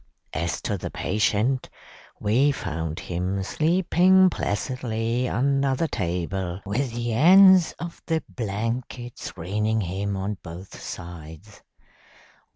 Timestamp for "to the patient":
0.63-1.69